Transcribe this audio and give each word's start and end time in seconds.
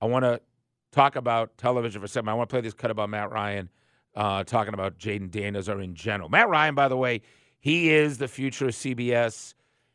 I 0.00 0.06
want 0.06 0.24
to 0.24 0.40
talk 0.92 1.16
about 1.16 1.56
television 1.58 2.00
for 2.00 2.04
a 2.06 2.08
second. 2.08 2.28
I 2.28 2.34
want 2.34 2.48
to 2.48 2.54
play 2.54 2.60
this 2.60 2.74
cut 2.74 2.90
about 2.90 3.10
Matt 3.10 3.30
Ryan 3.30 3.68
uh, 4.14 4.44
talking 4.44 4.74
about 4.74 4.98
Jayden 4.98 5.30
Daniels 5.30 5.68
or 5.68 5.80
in 5.80 5.94
general. 5.94 6.28
Matt 6.28 6.48
Ryan, 6.48 6.74
by 6.74 6.88
the 6.88 6.96
way, 6.96 7.22
he 7.60 7.90
is 7.90 8.18
the 8.18 8.28
future 8.28 8.66
of 8.68 8.74
CBS, 8.74 9.54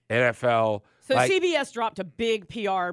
NFL. 0.09 0.81
So 1.01 1.15
Like- 1.15 1.31
CBS 1.31 1.73
dropped 1.73 1.99
a 1.99 2.03
big 2.03 2.47
PR. 2.49 2.91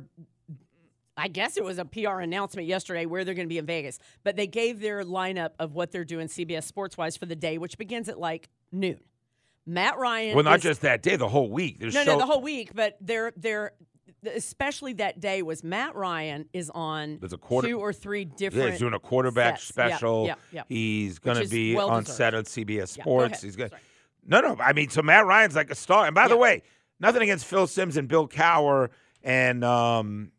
I 1.14 1.28
guess 1.28 1.58
it 1.58 1.64
was 1.64 1.78
a 1.78 1.84
PR 1.84 2.20
announcement 2.20 2.66
yesterday 2.66 3.04
where 3.04 3.22
they're 3.24 3.34
going 3.34 3.46
to 3.46 3.52
be 3.52 3.58
in 3.58 3.66
Vegas, 3.66 3.98
but 4.24 4.34
they 4.34 4.46
gave 4.46 4.80
their 4.80 5.04
lineup 5.04 5.50
of 5.58 5.74
what 5.74 5.92
they're 5.92 6.06
doing 6.06 6.26
CBS 6.26 6.64
Sports 6.64 6.96
wise 6.96 7.18
for 7.18 7.26
the 7.26 7.36
day, 7.36 7.58
which 7.58 7.76
begins 7.76 8.08
at 8.08 8.18
like 8.18 8.48
noon. 8.72 8.98
Matt 9.66 9.98
Ryan. 9.98 10.34
Well, 10.34 10.44
not 10.44 10.56
is- 10.56 10.62
just 10.62 10.80
that 10.80 11.02
day, 11.02 11.16
the 11.16 11.28
whole 11.28 11.50
week. 11.50 11.78
There's 11.78 11.94
no, 11.94 12.04
show- 12.04 12.12
no, 12.12 12.18
the 12.18 12.26
whole 12.26 12.40
week, 12.40 12.70
but 12.74 12.96
they're 13.00 13.32
they're 13.36 13.72
especially 14.26 14.92
that 14.94 15.20
day 15.20 15.42
was 15.42 15.62
Matt 15.64 15.94
Ryan 15.94 16.48
is 16.52 16.70
on 16.74 17.18
There's 17.20 17.32
a 17.32 17.38
quarter- 17.38 17.68
two 17.68 17.78
or 17.80 17.92
three 17.92 18.22
Yeah, 18.22 18.36
different. 18.36 18.70
he's 18.70 18.78
doing 18.80 18.94
a 18.94 18.98
quarterback 18.98 19.54
sets. 19.58 19.68
Special. 19.68 20.26
yeah, 20.26 20.34
yeah. 20.52 20.62
He's 20.68 21.18
going 21.18 21.42
to 21.42 21.48
be 21.48 21.76
on 21.76 21.88
well-deserved. 21.88 22.16
set 22.16 22.34
on 22.34 22.44
CBS 22.44 22.96
Yeah, 22.96 23.04
go 23.04 23.10
Sports. 23.10 23.32
ahead. 23.34 23.44
He's 23.44 23.56
going. 23.56 23.70
No, 24.26 24.40
no. 24.40 24.56
I 24.60 24.72
mean, 24.72 24.88
so 24.90 25.02
Matt 25.02 25.26
Ryan's 25.26 25.56
like 25.56 25.70
a 25.70 25.74
star. 25.74 26.06
And 26.06 26.14
by 26.14 26.28
the 26.28 26.36
way, 26.36 26.62
nothing 27.00 27.22
against 27.22 27.44
Phil 27.46 27.66
Simms 27.66 27.96
and 27.96 28.06
Bill 28.06 28.28
Cowher 28.28 28.90
and 29.24 29.64
um, 29.64 30.30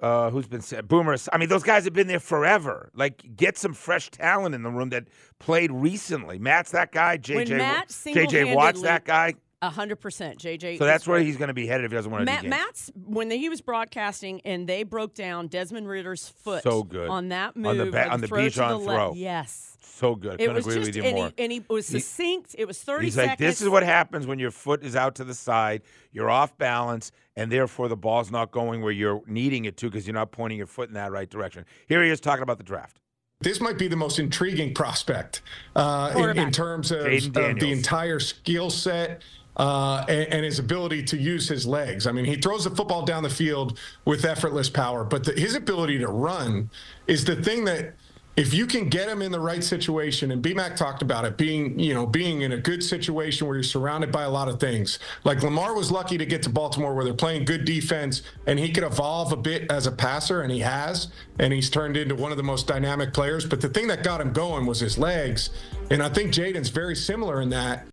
uh, 0.00 0.30
who's 0.30 0.46
been 0.46 0.60
said 0.60 0.86
Boomer. 0.88 1.16
I 1.32 1.38
mean, 1.38 1.48
those 1.48 1.62
guys 1.64 1.84
have 1.84 1.92
been 1.92 2.06
there 2.06 2.20
forever. 2.20 2.90
Like, 2.94 3.36
get 3.36 3.58
some 3.58 3.74
fresh 3.74 4.10
talent 4.10 4.54
in 4.54 4.62
the 4.62 4.70
room 4.70 4.90
that 4.90 5.08
played 5.40 5.70
recently. 5.72 6.38
Matt's 6.38 6.70
that 6.70 6.92
guy. 6.92 7.12
When 7.28 7.46
JJ. 7.46 7.58
Matt 7.58 7.88
JJ 7.88 8.54
Watt's 8.54 8.82
that 8.82 9.04
guy. 9.04 9.34
A 9.62 9.68
hundred 9.68 9.96
percent, 9.96 10.38
JJ. 10.38 10.78
So 10.78 10.86
that's 10.86 11.06
where 11.06 11.20
he's 11.20 11.36
going 11.36 11.48
to 11.48 11.54
be 11.54 11.66
headed 11.66 11.84
if 11.84 11.90
he 11.92 11.96
doesn't 11.96 12.10
want 12.10 12.22
to 12.22 12.32
Matt. 12.32 12.44
Matt's 12.46 12.90
when 12.94 13.30
he 13.30 13.50
was 13.50 13.60
broadcasting 13.60 14.40
and 14.46 14.66
they 14.66 14.84
broke 14.84 15.14
down 15.14 15.48
Desmond 15.48 15.86
Ridder's 15.86 16.28
foot 16.28 16.62
So 16.62 16.82
good. 16.82 17.10
on 17.10 17.28
that 17.28 17.54
On 17.56 17.62
move 17.62 17.76
the 17.76 17.86
ba- 17.90 18.08
on 18.08 18.22
the 18.22 18.26
throw 18.26 18.38
to 18.48 18.60
Bijan 18.60 18.78
the 18.78 18.84
throw. 18.86 19.12
Yes, 19.14 19.76
So 19.82 20.14
good. 20.14 20.34
it 20.34 20.38
Couldn't 20.38 20.54
was 20.54 20.64
agree 20.66 20.76
just 20.76 20.88
with 20.88 20.96
you 20.96 21.02
and 21.02 21.16
more. 21.16 21.26
he, 21.36 21.44
and 21.44 21.52
he 21.52 21.62
was 21.68 21.88
He- 21.88 22.40
It 22.56 22.66
was 22.66 22.80
thirty 22.82 23.04
He's 23.06 23.14
seconds. 23.16 23.32
like, 23.32 23.38
this 23.38 23.60
is 23.60 23.68
what 23.68 23.82
happens 23.82 24.26
when 24.26 24.38
your 24.38 24.50
foot 24.50 24.82
is 24.82 24.96
out 24.96 25.14
to 25.16 25.24
the 25.24 25.34
side, 25.34 25.82
you're 26.10 26.30
off 26.30 26.56
balance, 26.56 27.12
and 27.36 27.52
therefore 27.52 27.88
the 27.88 27.96
ball's 27.98 28.30
not 28.30 28.52
going 28.52 28.80
where 28.80 28.92
you're 28.92 29.20
needing 29.26 29.66
it 29.66 29.76
to 29.76 29.90
because 29.90 30.06
you're 30.06 30.14
not 30.14 30.32
pointing 30.32 30.56
your 30.56 30.68
foot 30.68 30.88
in 30.88 30.94
that 30.94 31.12
right 31.12 31.28
direction. 31.28 31.66
Here 31.86 32.02
he 32.02 32.08
is 32.08 32.18
talking 32.18 32.42
about 32.42 32.56
the 32.56 32.64
draft. 32.64 32.98
This 33.42 33.58
might 33.60 33.78
be 33.78 33.88
the 33.88 33.96
most 33.96 34.18
intriguing 34.18 34.74
prospect 34.74 35.40
uh, 35.74 36.12
in, 36.14 36.38
in 36.38 36.50
terms 36.52 36.92
of, 36.92 37.06
of 37.06 37.58
the 37.58 37.72
entire 37.72 38.20
skill 38.20 38.68
set 38.68 39.22
uh, 39.56 40.04
and, 40.08 40.34
and 40.34 40.44
his 40.44 40.58
ability 40.58 41.04
to 41.04 41.16
use 41.16 41.48
his 41.48 41.66
legs. 41.66 42.06
I 42.06 42.12
mean, 42.12 42.26
he 42.26 42.36
throws 42.36 42.64
the 42.64 42.70
football 42.70 43.02
down 43.04 43.22
the 43.22 43.30
field 43.30 43.78
with 44.04 44.26
effortless 44.26 44.68
power, 44.68 45.04
but 45.04 45.24
the, 45.24 45.32
his 45.32 45.54
ability 45.54 45.98
to 45.98 46.08
run 46.08 46.68
is 47.06 47.24
the 47.24 47.36
thing 47.36 47.64
that. 47.64 47.94
If 48.40 48.54
you 48.54 48.66
can 48.66 48.88
get 48.88 49.06
him 49.06 49.20
in 49.20 49.32
the 49.32 49.38
right 49.38 49.62
situation, 49.62 50.30
and 50.30 50.42
BMAC 50.42 50.74
talked 50.74 51.02
about 51.02 51.26
it, 51.26 51.36
being 51.36 51.78
you 51.78 51.92
know 51.92 52.06
being 52.06 52.40
in 52.40 52.52
a 52.52 52.56
good 52.56 52.82
situation 52.82 53.46
where 53.46 53.54
you're 53.54 53.62
surrounded 53.62 54.10
by 54.10 54.22
a 54.22 54.30
lot 54.30 54.48
of 54.48 54.58
things. 54.58 54.98
Like 55.24 55.42
Lamar 55.42 55.74
was 55.74 55.90
lucky 55.90 56.16
to 56.16 56.24
get 56.24 56.42
to 56.44 56.48
Baltimore 56.48 56.94
where 56.94 57.04
they're 57.04 57.12
playing 57.12 57.44
good 57.44 57.66
defense, 57.66 58.22
and 58.46 58.58
he 58.58 58.72
could 58.72 58.82
evolve 58.82 59.30
a 59.32 59.36
bit 59.36 59.70
as 59.70 59.86
a 59.86 59.92
passer, 59.92 60.40
and 60.40 60.50
he 60.50 60.60
has, 60.60 61.08
and 61.38 61.52
he's 61.52 61.68
turned 61.68 61.98
into 61.98 62.14
one 62.14 62.30
of 62.30 62.38
the 62.38 62.42
most 62.42 62.66
dynamic 62.66 63.12
players. 63.12 63.44
But 63.44 63.60
the 63.60 63.68
thing 63.68 63.88
that 63.88 64.02
got 64.02 64.22
him 64.22 64.32
going 64.32 64.64
was 64.64 64.80
his 64.80 64.96
legs, 64.96 65.50
and 65.90 66.02
I 66.02 66.08
think 66.08 66.32
Jayden's 66.32 66.70
very 66.70 66.96
similar 66.96 67.42
in 67.42 67.50
that. 67.50 67.88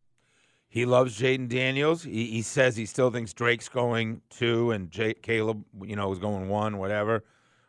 He 0.70 0.86
loves 0.86 1.20
Jayden 1.20 1.50
Daniels. 1.50 2.04
He, 2.04 2.28
he 2.28 2.42
says 2.42 2.78
he 2.78 2.86
still 2.86 3.12
thinks 3.12 3.34
Drake's 3.34 3.68
going 3.68 4.22
two 4.30 4.72
and 4.72 4.90
Caleb, 5.22 5.66
you 5.84 5.98
know, 5.98 6.10
is 6.14 6.20
going 6.20 6.48
one, 6.48 6.78
whatever. 6.78 7.26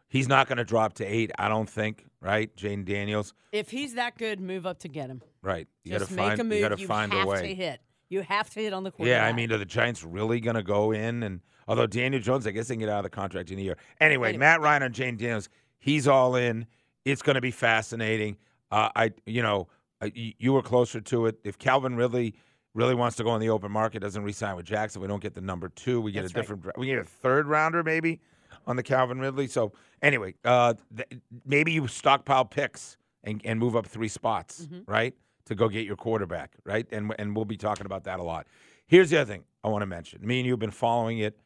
He's 0.08 0.26
not 0.26 0.48
going 0.48 0.58
to 0.58 0.64
drop 0.64 0.94
to 0.94 1.04
eight, 1.04 1.30
I 1.38 1.48
don't 1.48 1.68
think, 1.68 2.06
right? 2.20 2.54
Jayden 2.56 2.84
Daniels. 2.86 3.34
If 3.52 3.70
he's 3.70 3.94
that 3.94 4.16
good, 4.16 4.40
move 4.40 4.66
up 4.66 4.78
to 4.80 4.88
get 4.88 5.10
him. 5.10 5.22
Right. 5.42 5.68
You 5.84 5.92
got 5.92 6.00
to 6.00 6.06
find 6.06 6.40
a 6.40 6.44
move. 6.44 6.58
you 6.58 6.68
got 6.68 6.78
to 6.78 6.86
find 6.86 7.12
have 7.12 7.26
a 7.26 7.30
way. 7.30 7.48
to 7.48 7.54
hit. 7.54 7.80
You 8.08 8.22
have 8.22 8.48
to 8.50 8.60
hit 8.60 8.72
on 8.72 8.84
the 8.84 8.90
quarterback. 8.90 9.22
Yeah, 9.22 9.28
I 9.28 9.32
mean, 9.34 9.52
are 9.52 9.58
the 9.58 9.66
Giants 9.66 10.02
really 10.02 10.40
going 10.40 10.56
to 10.56 10.62
go 10.62 10.92
in? 10.92 11.22
And 11.22 11.40
although 11.66 11.86
Daniel 11.86 12.22
Jones, 12.22 12.46
I 12.46 12.52
guess 12.52 12.68
they 12.68 12.74
can 12.74 12.80
get 12.80 12.88
out 12.88 12.98
of 12.98 13.04
the 13.04 13.10
contract 13.10 13.50
in 13.50 13.58
a 13.58 13.62
year. 13.62 13.76
Anyway, 14.00 14.30
Anyway. 14.30 14.38
Matt 14.38 14.62
Ryan 14.62 14.84
and 14.84 14.94
Jane 14.94 15.16
Daniels, 15.18 15.50
he's 15.78 16.08
all 16.08 16.34
in. 16.36 16.66
It's 17.04 17.20
going 17.20 17.34
to 17.34 17.42
be 17.42 17.50
fascinating. 17.50 18.38
Uh, 18.70 18.88
I, 18.96 19.12
you 19.26 19.42
know, 19.42 19.68
uh, 20.00 20.08
you, 20.14 20.52
were 20.54 20.62
closer 20.62 21.02
to 21.02 21.26
it. 21.26 21.38
If 21.44 21.58
Calvin 21.58 21.96
Ridley 21.96 22.34
really 22.74 22.94
wants 22.94 23.16
to 23.18 23.24
go 23.24 23.34
in 23.34 23.40
the 23.40 23.50
open 23.50 23.72
market, 23.72 24.00
doesn't 24.00 24.22
resign 24.22 24.56
with 24.56 24.64
Jackson, 24.64 25.02
we 25.02 25.08
don't 25.08 25.22
get 25.22 25.34
the 25.34 25.40
number 25.40 25.68
two. 25.68 26.00
We 26.00 26.12
get 26.12 26.22
That's 26.22 26.32
a 26.32 26.36
right. 26.36 26.60
different. 26.60 26.78
We 26.78 26.86
get 26.86 26.98
a 26.98 27.04
third 27.04 27.46
rounder 27.46 27.82
maybe 27.82 28.20
on 28.68 28.76
the 28.76 28.82
Calvin 28.84 29.18
Ridley. 29.18 29.48
So 29.48 29.72
anyway, 30.02 30.34
uh, 30.44 30.74
th- 30.96 31.20
maybe 31.44 31.72
you 31.72 31.88
stockpile 31.88 32.44
picks 32.44 32.96
and, 33.24 33.40
and 33.44 33.58
move 33.58 33.74
up 33.74 33.86
three 33.86 34.06
spots, 34.08 34.62
Mm-hmm. 34.66 34.90
right, 34.90 35.14
to 35.46 35.54
go 35.56 35.68
get 35.68 35.84
your 35.86 35.96
quarterback, 35.96 36.52
right? 36.64 36.86
And 36.92 37.12
and 37.18 37.34
we'll 37.34 37.44
be 37.46 37.56
talking 37.56 37.86
about 37.86 38.04
that 38.04 38.20
a 38.20 38.22
lot. 38.22 38.46
Here's 38.86 39.10
the 39.10 39.18
other 39.22 39.32
thing 39.32 39.44
I 39.64 39.68
want 39.68 39.82
to 39.82 39.86
mention. 39.86 40.24
Me 40.24 40.38
and 40.38 40.46
you 40.46 40.52
have 40.52 40.60
been 40.60 40.70
following 40.70 41.18
it. 41.18 41.36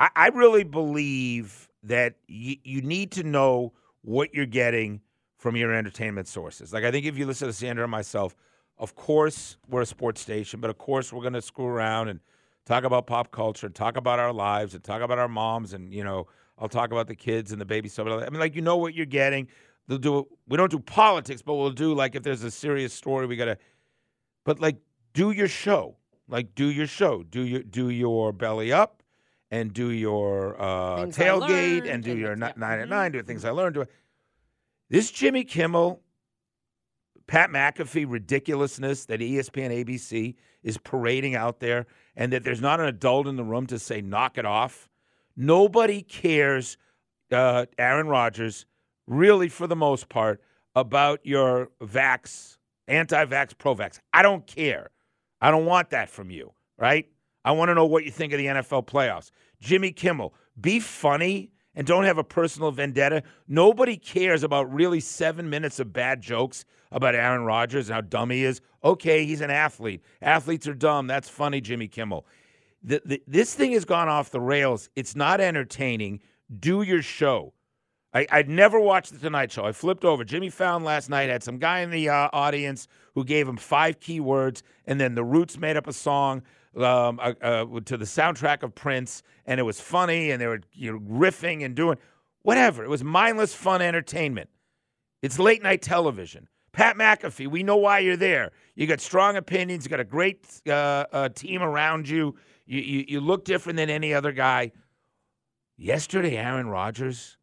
I, 0.00 0.08
I 0.16 0.28
really 0.28 0.64
believe 0.64 1.68
that 1.84 2.14
y- 2.28 2.58
you 2.64 2.82
need 2.82 3.12
to 3.12 3.22
know 3.22 3.72
what 4.02 4.34
you're 4.34 4.46
getting 4.46 5.00
from 5.38 5.56
your 5.56 5.72
entertainment 5.72 6.28
sources. 6.28 6.72
Like 6.72 6.84
I 6.84 6.90
think 6.90 7.06
if 7.06 7.16
you 7.16 7.26
listen 7.26 7.46
to 7.48 7.52
Sandra 7.52 7.84
and 7.84 7.90
myself, 7.90 8.34
of 8.78 8.94
course 8.94 9.56
we're 9.68 9.82
a 9.82 9.86
sports 9.86 10.20
station, 10.20 10.60
but 10.60 10.70
of 10.70 10.78
course 10.78 11.12
we're 11.12 11.20
going 11.22 11.32
to 11.34 11.42
screw 11.42 11.66
around 11.66 12.08
and 12.08 12.20
talk 12.66 12.84
about 12.84 13.06
pop 13.06 13.30
culture, 13.30 13.68
talk 13.68 13.96
about 13.96 14.18
our 14.18 14.32
lives, 14.32 14.74
and 14.74 14.82
talk 14.82 15.02
about 15.02 15.18
our 15.18 15.28
moms, 15.28 15.72
and 15.72 15.92
you 15.92 16.04
know 16.04 16.26
I'll 16.58 16.68
talk 16.68 16.92
about 16.92 17.06
the 17.08 17.16
kids 17.16 17.52
and 17.52 17.60
the 17.60 17.64
baby 17.64 17.88
stuff. 17.88 18.06
I 18.06 18.28
mean, 18.28 18.40
like 18.40 18.54
you 18.54 18.62
know 18.62 18.76
what 18.76 18.94
you're 18.94 19.06
getting. 19.06 19.48
They'll 19.88 19.98
do. 19.98 20.28
We 20.48 20.56
don't 20.56 20.70
do 20.70 20.78
politics, 20.78 21.42
but 21.42 21.54
we'll 21.54 21.70
do 21.70 21.94
like 21.94 22.14
if 22.14 22.22
there's 22.22 22.44
a 22.44 22.50
serious 22.50 22.92
story, 22.92 23.26
we 23.26 23.36
gotta. 23.36 23.58
But 24.44 24.60
like, 24.60 24.76
do 25.12 25.30
your 25.30 25.48
show. 25.48 25.96
Like, 26.28 26.54
do 26.54 26.66
your 26.66 26.86
show. 26.86 27.22
Do 27.24 27.42
your 27.42 27.62
do 27.62 27.90
your 27.90 28.32
belly 28.32 28.72
up, 28.72 29.02
and 29.50 29.72
do 29.72 29.90
your 29.90 30.60
uh, 30.60 31.06
tailgate, 31.06 31.80
learned 31.80 31.86
and 31.86 32.04
do 32.04 32.16
your 32.16 32.36
nine 32.36 32.54
at 32.56 32.88
nine. 32.88 33.12
Do 33.12 33.22
things 33.22 33.44
I 33.44 33.50
learned. 33.50 33.74
Do 33.74 33.80
it. 33.82 33.90
this 34.88 35.10
Jimmy 35.10 35.44
Kimmel, 35.44 36.00
Pat 37.32 37.48
McAfee 37.48 38.04
ridiculousness 38.06 39.06
that 39.06 39.20
ESPN 39.20 39.70
ABC 39.82 40.34
is 40.62 40.76
parading 40.76 41.34
out 41.34 41.60
there, 41.60 41.86
and 42.14 42.30
that 42.30 42.44
there's 42.44 42.60
not 42.60 42.78
an 42.78 42.84
adult 42.84 43.26
in 43.26 43.36
the 43.36 43.42
room 43.42 43.66
to 43.68 43.78
say 43.78 44.02
knock 44.02 44.36
it 44.36 44.44
off. 44.44 44.86
Nobody 45.34 46.02
cares, 46.02 46.76
uh, 47.30 47.64
Aaron 47.78 48.06
Rodgers, 48.06 48.66
really 49.06 49.48
for 49.48 49.66
the 49.66 49.74
most 49.74 50.10
part, 50.10 50.42
about 50.74 51.20
your 51.24 51.70
vax, 51.80 52.58
anti-vax, 52.86 53.56
pro-vax. 53.56 53.98
I 54.12 54.20
don't 54.20 54.46
care. 54.46 54.90
I 55.40 55.50
don't 55.50 55.64
want 55.64 55.88
that 55.88 56.10
from 56.10 56.30
you, 56.30 56.52
right? 56.76 57.06
I 57.46 57.52
want 57.52 57.70
to 57.70 57.74
know 57.74 57.86
what 57.86 58.04
you 58.04 58.10
think 58.10 58.34
of 58.34 58.40
the 58.40 58.46
NFL 58.46 58.86
playoffs. 58.86 59.30
Jimmy 59.58 59.92
Kimmel, 59.92 60.34
be 60.60 60.80
funny 60.80 61.51
and 61.74 61.86
don't 61.86 62.04
have 62.04 62.18
a 62.18 62.24
personal 62.24 62.70
vendetta. 62.70 63.22
Nobody 63.48 63.96
cares 63.96 64.42
about 64.42 64.72
really 64.72 65.00
seven 65.00 65.48
minutes 65.48 65.80
of 65.80 65.92
bad 65.92 66.20
jokes 66.20 66.64
about 66.90 67.14
Aaron 67.14 67.44
Rodgers 67.44 67.88
and 67.88 67.94
how 67.94 68.00
dumb 68.02 68.30
he 68.30 68.44
is. 68.44 68.60
Okay, 68.84 69.24
he's 69.24 69.40
an 69.40 69.50
athlete. 69.50 70.02
Athletes 70.20 70.66
are 70.66 70.74
dumb. 70.74 71.06
That's 71.06 71.28
funny, 71.28 71.60
Jimmy 71.60 71.88
Kimmel. 71.88 72.26
The, 72.82 73.00
the, 73.04 73.22
this 73.26 73.54
thing 73.54 73.72
has 73.72 73.84
gone 73.84 74.08
off 74.08 74.30
the 74.30 74.40
rails. 74.40 74.90
It's 74.96 75.16
not 75.16 75.40
entertaining. 75.40 76.20
Do 76.58 76.82
your 76.82 77.02
show. 77.02 77.54
I, 78.12 78.26
I'd 78.30 78.48
never 78.48 78.78
watched 78.78 79.12
the 79.12 79.18
Tonight 79.18 79.52
Show. 79.52 79.64
I 79.64 79.72
flipped 79.72 80.04
over. 80.04 80.24
Jimmy 80.24 80.50
Fallon 80.50 80.84
last 80.84 81.08
night 81.08 81.30
had 81.30 81.42
some 81.42 81.58
guy 81.58 81.80
in 81.80 81.90
the 81.90 82.08
uh, 82.10 82.28
audience 82.32 82.88
who 83.14 83.24
gave 83.24 83.48
him 83.48 83.56
five 83.56 84.00
key 84.00 84.20
words, 84.20 84.62
and 84.86 85.00
then 85.00 85.14
the 85.14 85.24
Roots 85.24 85.56
made 85.56 85.76
up 85.76 85.86
a 85.86 85.92
song 85.92 86.42
um, 86.76 87.20
uh, 87.20 87.34
uh, 87.42 87.80
to 87.84 87.96
the 87.96 88.04
soundtrack 88.04 88.62
of 88.62 88.74
Prince, 88.74 89.22
and 89.46 89.60
it 89.60 89.62
was 89.62 89.80
funny, 89.80 90.30
and 90.30 90.40
they 90.40 90.46
were 90.46 90.60
you 90.72 90.92
know, 90.92 90.98
riffing 91.00 91.64
and 91.64 91.74
doing 91.74 91.98
whatever. 92.42 92.84
It 92.84 92.88
was 92.88 93.04
mindless 93.04 93.54
fun 93.54 93.82
entertainment. 93.82 94.48
It's 95.22 95.38
late 95.38 95.62
night 95.62 95.82
television. 95.82 96.48
Pat 96.72 96.96
McAfee, 96.96 97.48
we 97.48 97.62
know 97.62 97.76
why 97.76 97.98
you're 97.98 98.16
there. 98.16 98.52
You 98.74 98.86
got 98.86 99.00
strong 99.00 99.36
opinions. 99.36 99.84
You 99.84 99.90
got 99.90 100.00
a 100.00 100.04
great 100.04 100.46
uh, 100.66 101.04
uh, 101.12 101.28
team 101.28 101.62
around 101.62 102.08
you. 102.08 102.34
You, 102.66 102.80
you. 102.80 103.04
you 103.08 103.20
look 103.20 103.44
different 103.44 103.76
than 103.76 103.90
any 103.90 104.14
other 104.14 104.32
guy. 104.32 104.72
Yesterday, 105.76 106.36
Aaron 106.36 106.68
Rodgers 106.68 107.36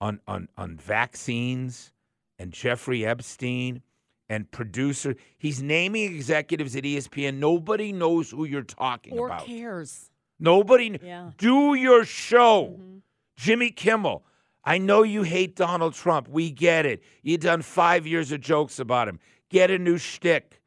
on 0.00 0.20
on 0.28 0.48
on 0.56 0.76
vaccines 0.76 1.92
and 2.38 2.52
Jeffrey 2.52 3.04
Epstein 3.04 3.82
and 4.28 4.50
producer. 4.50 5.14
He's 5.38 5.62
naming 5.62 6.14
executives 6.14 6.76
at 6.76 6.84
ESPN. 6.84 7.34
Nobody 7.38 7.92
knows 7.92 8.30
who 8.30 8.44
you're 8.44 8.62
talking 8.62 9.12
about. 9.14 9.22
or 9.22 9.26
about. 9.26 9.46
cares. 9.46 10.10
Nobody. 10.38 10.98
Yeah. 11.02 11.30
Do 11.38 11.74
your 11.74 12.04
show. 12.04 12.76
Mhm. 12.78 13.00
Jimmy 13.36 13.70
Kimmel. 13.70 14.24
I 14.64 14.78
know 14.78 15.02
you 15.02 15.22
hate 15.22 15.56
Donald 15.56 15.94
Trump. 15.94 16.28
We 16.28 16.50
get 16.50 16.84
it. 16.84 17.02
You've 17.22 17.40
done 17.40 17.62
five 17.62 18.06
years 18.06 18.32
of 18.32 18.40
jokes 18.40 18.78
about 18.78 19.08
him. 19.08 19.18
Get 19.48 19.70
a 19.70 19.78
new 19.78 19.96
shtick. 19.96 20.60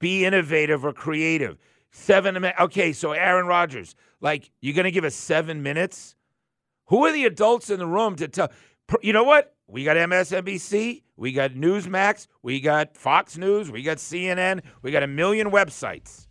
Be 0.00 0.24
innovative 0.24 0.84
or 0.84 0.92
creative. 0.92 1.56
Seven 1.90 2.34
minutes. 2.34 2.58
Okay, 2.60 2.92
so 2.92 3.12
Aaron 3.12 3.46
Rodgers, 3.46 3.94
like, 4.20 4.50
you're 4.60 4.74
going 4.74 4.84
to 4.84 4.90
give 4.90 5.04
us 5.04 5.14
seven 5.14 5.62
minutes? 5.62 6.16
Who 6.86 7.04
are 7.06 7.12
the 7.12 7.24
adults 7.26 7.70
in 7.70 7.78
the 7.78 7.86
room 7.86 8.16
to 8.16 8.28
tell? 8.28 8.50
You 9.02 9.12
know 9.12 9.24
what? 9.24 9.54
We 9.70 9.84
got 9.84 9.98
MSNBC, 9.98 11.02
we 11.18 11.32
got 11.32 11.50
Newsmax, 11.50 12.26
we 12.42 12.58
got 12.58 12.96
Fox 12.96 13.36
News, 13.36 13.70
we 13.70 13.82
got 13.82 13.98
CNN, 13.98 14.62
we 14.80 14.90
got 14.90 15.02
a 15.02 15.06
million 15.06 15.50
websites. 15.50 16.26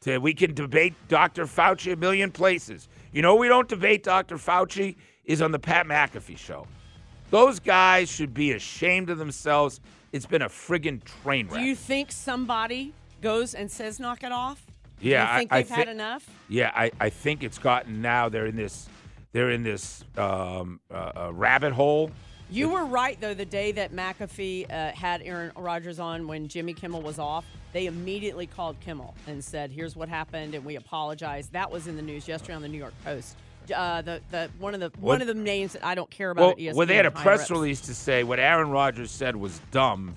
To, 0.00 0.18
we 0.18 0.34
can 0.34 0.54
debate 0.54 0.92
Dr. 1.06 1.46
Fauci 1.46 1.92
a 1.92 1.96
million 1.96 2.32
places. 2.32 2.88
You 3.12 3.22
know, 3.22 3.36
we 3.36 3.46
don't 3.46 3.68
debate 3.68 4.02
Dr. 4.02 4.36
Fauci 4.36 4.96
is 5.24 5.40
on 5.40 5.52
the 5.52 5.58
Pat 5.58 5.86
McAfee 5.86 6.36
show. 6.36 6.66
Those 7.30 7.60
guys 7.60 8.10
should 8.10 8.34
be 8.34 8.52
ashamed 8.52 9.08
of 9.08 9.18
themselves. 9.18 9.80
It's 10.12 10.26
been 10.26 10.42
a 10.42 10.48
friggin' 10.48 11.02
train 11.04 11.46
wreck. 11.46 11.60
Do 11.60 11.64
you 11.64 11.76
think 11.76 12.10
somebody 12.10 12.92
goes 13.22 13.54
and 13.54 13.70
says 13.70 14.00
knock 14.00 14.24
it 14.24 14.32
off? 14.32 14.66
Do 15.00 15.08
yeah, 15.08 15.32
you 15.32 15.38
think 15.38 15.52
I, 15.52 15.62
they've 15.62 15.72
I 15.72 15.74
had 15.76 15.88
enough? 15.88 16.28
Yeah, 16.48 16.72
I, 16.74 16.90
I 17.00 17.10
think 17.10 17.44
it's 17.44 17.58
gotten 17.58 18.02
now. 18.02 18.28
They're 18.28 18.46
in 18.46 18.56
this, 18.56 18.88
they're 19.32 19.50
in 19.50 19.62
this 19.62 20.04
um, 20.18 20.80
uh, 20.90 20.94
uh, 20.94 21.32
rabbit 21.32 21.72
hole. 21.72 22.10
You 22.54 22.68
were 22.68 22.84
right 22.84 23.20
though. 23.20 23.34
The 23.34 23.44
day 23.44 23.72
that 23.72 23.92
McAfee 23.92 24.70
uh, 24.70 24.92
had 24.92 25.22
Aaron 25.22 25.52
Rodgers 25.56 25.98
on 25.98 26.26
when 26.26 26.46
Jimmy 26.48 26.72
Kimmel 26.72 27.02
was 27.02 27.18
off, 27.18 27.44
they 27.72 27.86
immediately 27.86 28.46
called 28.46 28.78
Kimmel 28.80 29.14
and 29.26 29.42
said, 29.42 29.70
"Here's 29.70 29.96
what 29.96 30.08
happened, 30.08 30.54
and 30.54 30.64
we 30.64 30.76
apologize." 30.76 31.48
That 31.48 31.70
was 31.70 31.88
in 31.88 31.96
the 31.96 32.02
news 32.02 32.28
yesterday 32.28 32.54
on 32.54 32.62
the 32.62 32.68
New 32.68 32.78
York 32.78 32.94
Post. 33.04 33.36
Uh, 33.74 34.02
the 34.02 34.20
the 34.30 34.50
one 34.58 34.74
of 34.74 34.80
the 34.80 34.92
one 35.00 35.20
of 35.20 35.26
the 35.26 35.34
names 35.34 35.72
that 35.72 35.84
I 35.84 35.94
don't 35.94 36.10
care 36.10 36.30
about. 36.30 36.42
Well, 36.42 36.50
at 36.52 36.58
ESPN, 36.58 36.74
well, 36.74 36.86
they 36.86 36.96
had 36.96 37.06
a 37.06 37.10
press 37.10 37.42
ups. 37.42 37.50
release 37.50 37.80
to 37.82 37.94
say 37.94 38.22
what 38.22 38.38
Aaron 38.38 38.70
Rodgers 38.70 39.10
said 39.10 39.34
was 39.34 39.60
dumb 39.70 40.14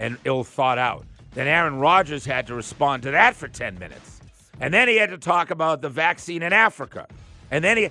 and 0.00 0.16
ill 0.24 0.42
thought 0.42 0.78
out. 0.78 1.04
Then 1.34 1.48
Aaron 1.48 1.78
Rodgers 1.78 2.24
had 2.24 2.46
to 2.46 2.54
respond 2.54 3.02
to 3.02 3.10
that 3.10 3.34
for 3.34 3.48
10 3.48 3.78
minutes. 3.78 4.20
And 4.60 4.72
then 4.72 4.86
he 4.86 4.96
had 4.96 5.10
to 5.10 5.18
talk 5.18 5.50
about 5.50 5.82
the 5.82 5.88
vaccine 5.88 6.42
in 6.42 6.52
Africa. 6.52 7.08
And 7.50 7.64
then 7.64 7.76
he, 7.76 7.90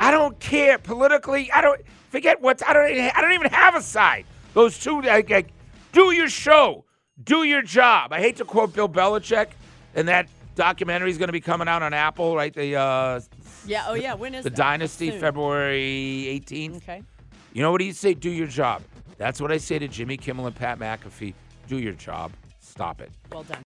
I 0.00 0.10
don't 0.10 0.38
care 0.40 0.78
politically. 0.78 1.52
I 1.52 1.60
don't 1.60 1.80
forget 2.08 2.40
what's. 2.40 2.62
I 2.62 2.72
don't. 2.72 2.90
I 2.90 3.20
don't 3.20 3.32
even 3.32 3.50
have 3.52 3.74
a 3.76 3.82
side. 3.82 4.24
Those 4.54 4.78
two, 4.78 5.00
like, 5.02 5.30
like, 5.30 5.48
do 5.92 6.12
your 6.12 6.28
show, 6.28 6.84
do 7.22 7.44
your 7.44 7.62
job. 7.62 8.12
I 8.12 8.18
hate 8.20 8.36
to 8.36 8.44
quote 8.44 8.72
Bill 8.72 8.88
Belichick, 8.88 9.48
and 9.94 10.08
that 10.08 10.28
documentary 10.56 11.10
is 11.10 11.18
going 11.18 11.28
to 11.28 11.32
be 11.32 11.40
coming 11.40 11.68
out 11.68 11.82
on 11.82 11.92
Apple, 11.92 12.34
right? 12.34 12.52
The 12.52 12.76
uh, 12.76 13.20
Yeah. 13.66 13.84
Oh 13.88 13.94
yeah. 13.94 14.14
When 14.14 14.34
is 14.34 14.44
the 14.44 14.50
that? 14.50 14.56
Dynasty, 14.56 15.10
Soon. 15.10 15.20
February 15.20 16.42
18th. 16.46 16.76
Okay. 16.78 17.02
You 17.52 17.62
know 17.62 17.70
what 17.72 17.80
he 17.80 17.92
say? 17.92 18.14
Do 18.14 18.30
your 18.30 18.46
job. 18.46 18.82
That's 19.18 19.40
what 19.40 19.52
I 19.52 19.58
say 19.58 19.78
to 19.78 19.86
Jimmy 19.86 20.16
Kimmel 20.16 20.46
and 20.46 20.56
Pat 20.56 20.78
McAfee. 20.78 21.34
Do 21.68 21.78
your 21.78 21.92
job. 21.92 22.32
Stop 22.58 23.00
it. 23.02 23.10
Well 23.30 23.42
done. 23.42 23.58